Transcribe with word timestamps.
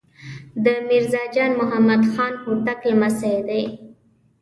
د 0.63 0.65
میرزا 0.87 1.23
جان 1.35 1.51
محمد 1.59 2.01
خان 2.11 2.33
هوتک 2.43 2.79
لمسی 2.89 3.35
دی. 3.47 3.63